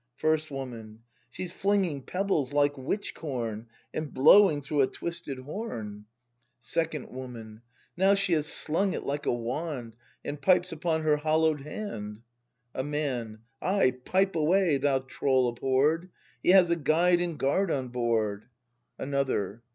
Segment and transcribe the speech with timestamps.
[0.15, 1.03] First Woman.
[1.29, 6.05] She's flinging pebbles like witch corn, And blowing through a twisted horn.
[6.05, 6.05] ACT II] BRAND
[6.59, 7.61] 71 Second Woman.
[7.95, 9.95] Now she has slung it like a wand,
[10.25, 12.23] And pipes upon her hollow'd hand.
[12.73, 13.41] A Man.
[13.61, 16.09] Ay, pipe away, thou troll ahhorr'd!
[16.41, 18.45] He has a Guide and Guard on board!
[18.97, 19.61] Another.